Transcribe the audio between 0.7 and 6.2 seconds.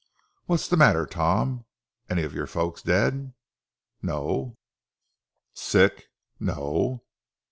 matter, Tom; any of your folks dead?" "No." "Sick?"